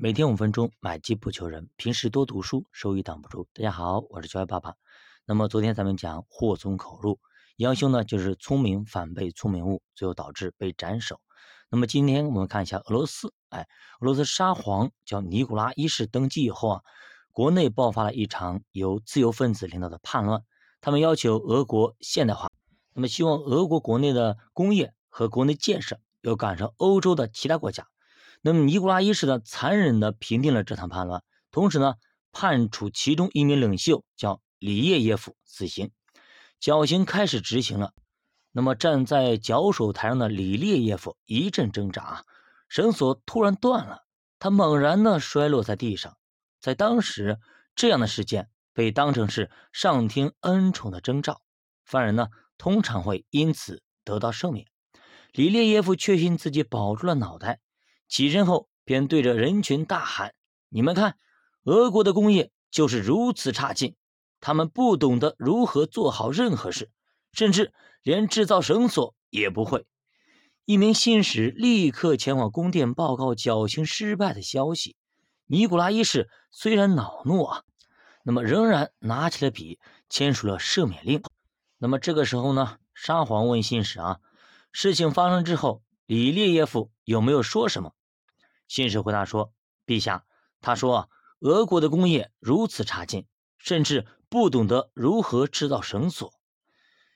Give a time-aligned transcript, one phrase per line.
[0.00, 1.70] 每天五分钟，买基不求人。
[1.74, 3.48] 平时多读书，收益挡不住。
[3.52, 4.74] 大家好，我是教育爸爸。
[5.26, 7.18] 那么昨天咱们讲祸从口入，
[7.56, 11.20] 杨修呢就是聪明反被聪明误，最后导致被斩首。
[11.68, 13.66] 那么今天我们看一下俄罗斯，哎，
[13.98, 16.82] 俄罗斯沙皇叫尼古拉一世登基以后啊，
[17.32, 20.44] 国内爆发了一场由自由分子领导的叛乱，
[20.80, 22.48] 他们要求俄国现代化，
[22.94, 27.88] 那么希望俄国国内的工业和国内建设要赶上欧洲的其他国家。
[28.40, 31.94] 那么尼古拉一世呢，残忍地平定了这场叛乱，同时呢，
[32.32, 35.90] 判处其中一名领袖叫里叶耶夫死刑，
[36.60, 37.92] 绞刑开始执行了。
[38.52, 42.24] 那么站在绞首台上的里列耶夫一阵挣扎，
[42.68, 44.04] 绳索突然断了，
[44.38, 46.16] 他猛然的摔落在地上。
[46.60, 47.38] 在当时，
[47.74, 51.42] 这样的事件被当成是上天恩宠的征兆，
[51.84, 54.66] 犯人呢通常会因此得到赦免。
[55.32, 57.60] 里列耶夫确信自己保住了脑袋。
[58.08, 60.34] 起身后，便对着人群大喊
[60.70, 61.18] ：“你们看，
[61.64, 63.94] 俄国的工业就是如此差劲，
[64.40, 66.90] 他们不懂得如何做好任何事，
[67.32, 69.86] 甚至连制造绳索也不会。”
[70.64, 74.96] 一名信使立刻前往宫殿报告绞刑失败的消息。
[75.46, 77.62] 尼古拉一世虽然恼怒啊，
[78.22, 79.78] 那么仍然拿起了笔，
[80.10, 81.22] 签署了赦免令。
[81.78, 84.20] 那么这个时候呢，沙皇问信使啊
[84.72, 87.94] ：“事情发生之后，里列耶夫有没有说什么？”
[88.68, 89.52] 信使回答说
[89.84, 90.24] ：“陛下，
[90.60, 93.26] 他说俄国的工业如此差劲，
[93.58, 96.32] 甚至不懂得如何制造绳索。”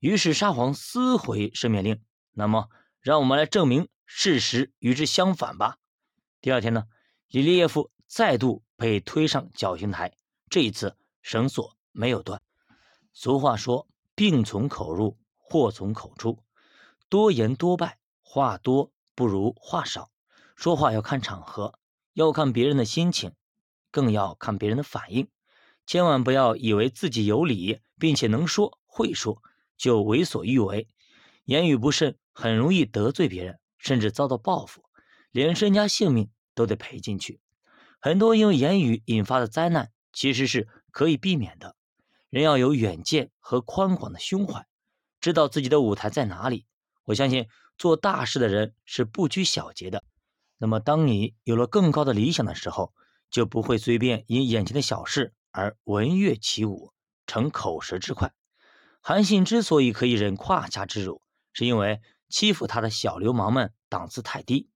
[0.00, 2.02] 于是沙皇撕毁赦免令。
[2.32, 2.68] 那么，
[3.00, 5.78] 让我们来证明事实与之相反吧。
[6.42, 6.84] 第二天呢，
[7.28, 10.12] 里列耶夫再度被推上绞刑台，
[10.50, 12.42] 这一次绳索没有断。
[13.12, 16.38] 俗话说：“病从口入，祸从口出。”
[17.08, 20.10] 多言多败，话多不如话少。
[20.56, 21.78] 说话要看场合，
[22.14, 23.32] 要看别人的心情，
[23.90, 25.28] 更要看别人的反应。
[25.86, 29.42] 千万不要以为自己有理，并且能说会说，
[29.76, 30.88] 就为所欲为。
[31.44, 34.82] 言语不慎，很容易得罪别人，甚至遭到报复，
[35.30, 37.38] 连身家性命都得赔进去。
[38.00, 41.76] 很多因为言语引发的灾难，其实是可以避免的。
[42.30, 44.66] 人要有远见和宽广的胸怀，
[45.20, 46.64] 知道自己的舞台在哪里。
[47.04, 50.02] 我相信做大事的人是不拘小节的。
[50.58, 52.94] 那么，当你有了更高的理想的时候，
[53.30, 56.92] 就不会随便因眼前的小事而闻乐起舞，
[57.26, 58.32] 逞口舌之快。
[59.02, 61.20] 韩信之所以可以忍胯下之辱，
[61.52, 64.70] 是因为欺负他的小流氓们档次太低。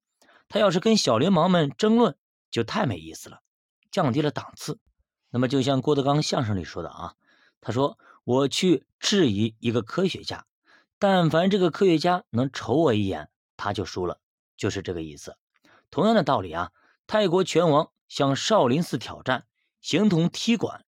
[0.48, 2.16] 他要是跟小流氓们争论，
[2.50, 3.40] 就太没意思了，
[3.90, 4.78] 降低了档次。
[5.30, 7.14] 那么，就像郭德纲相声里说的啊，
[7.60, 10.44] 他说：“我去质疑一个科学家，
[10.98, 14.20] 但凡这个科学家能瞅我一眼，他就输了。”
[14.58, 15.36] 就是这个意思。
[15.90, 16.70] 同样的道理啊，
[17.06, 19.46] 泰国拳王向少林寺挑战，
[19.80, 20.84] 形同踢馆。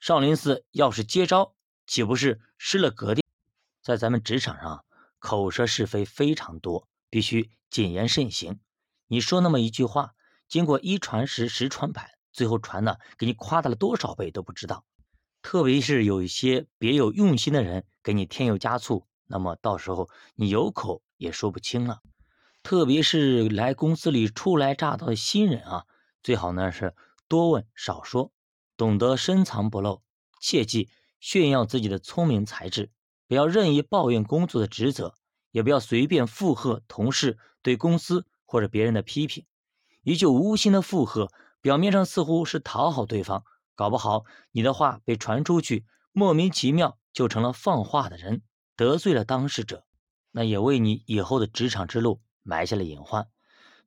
[0.00, 1.54] 少林寺要是接招，
[1.86, 3.22] 岂不是失了格调？
[3.82, 4.84] 在咱们职场上，
[5.18, 8.58] 口舌是非非常多，必须谨言慎行。
[9.08, 10.14] 你说那么一句话，
[10.48, 14.84] 经过一传十，十传百，最后传的给你夸大了多少倍都不知道。
[15.42, 22.00] 特别是有一些别有用心的人给你添油加醋，那么到时候你有口也说不清了。
[22.66, 25.86] 特别是来公司里初来乍到的新人啊，
[26.20, 26.96] 最好呢是
[27.28, 28.32] 多问少说，
[28.76, 30.02] 懂得深藏不露，
[30.40, 30.88] 切记
[31.20, 32.90] 炫耀自己的聪明才智，
[33.28, 35.14] 不要任意抱怨工作的职责，
[35.52, 39.46] 也不要随便附和同事对公司或者别人的批评。
[40.02, 43.44] 一句无心的附和，表面上似乎是讨好对方，
[43.76, 48.42] 搞不好你的话被传出去，莫名其妙就成了放话的人，
[48.74, 49.84] 得罪了当事者，
[50.32, 52.20] 那也为你以后的职场之路。
[52.46, 53.28] 埋下了隐患。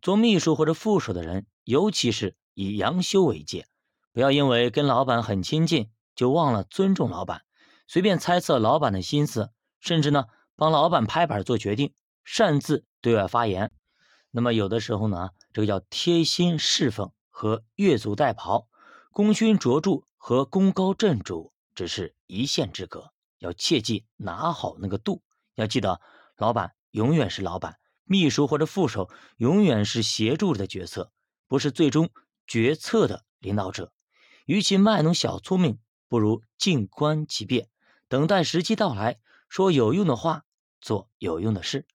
[0.02, 3.68] 做秘书或者副手的人，尤其是以杨修为戒，
[4.14, 7.44] 不要因为跟老板很亲近，就忘了尊重老板，
[7.88, 10.26] 随便猜测老板的心思，甚至呢
[10.56, 11.94] 帮老板拍板做决定，
[12.24, 13.72] 擅自对外发言。
[14.32, 18.68] 那么有的时候呢，这个叫贴心侍奉和越俎代庖，
[19.12, 23.12] 功勋卓著和功高震主只是一线之隔。
[23.40, 25.24] 要切记拿好那个度。
[25.56, 26.02] 要记得，
[26.38, 27.78] 老板永远是老板。
[28.10, 29.08] 秘书或者副手
[29.38, 31.12] 永远是协助的角色，
[31.48, 32.10] 不是最终
[32.48, 33.94] 决策的领导者。
[34.48, 35.78] 与其卖弄小聪明，
[36.08, 37.70] 不如静观其变，
[38.08, 40.44] 等待时机到来，说有用的话，
[40.82, 41.86] 做有用的事。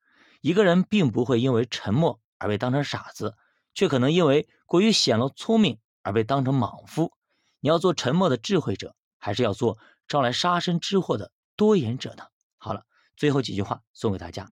[0.41, 3.35] 一个人并不会因为沉默而被当成傻子，
[3.75, 7.13] 却可能因为过于显露聪明而被当成莽夫。
[7.59, 12.23] 你要做沉默的智慧者，还是要做招来杀身之祸的多言者呢？
[12.57, 12.87] 好了，
[13.17, 14.49] 最后几句话送给大家。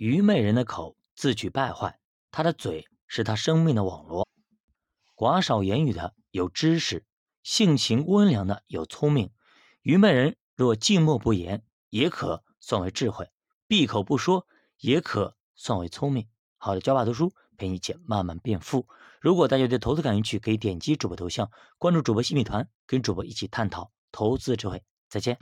[0.00, 2.00] 愚昧人的口自取败坏，
[2.30, 4.26] 他的嘴是他生命的网罗。
[5.14, 7.04] 寡少言语的有知识，
[7.42, 9.30] 性情温良的有聪明。
[9.82, 13.26] 愚昧人若静默不言，也可算为智慧；
[13.66, 14.46] 闭口不说，
[14.78, 16.26] 也可算为聪明。
[16.56, 18.88] 好的，教爸读书陪你一起慢慢变富。
[19.20, 24.82] 如果大家对投资感兴趣，可以点击主播头像，关注主播新米团，跟主播一起探讨投资智慧。
[25.10, 25.38] 再见。